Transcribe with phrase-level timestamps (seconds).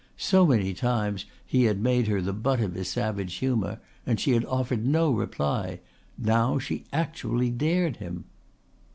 [0.17, 4.31] So many times he had made her the butt of his savage humour and she
[4.31, 5.79] had offered no reply.
[6.17, 8.23] Now she actually dared him!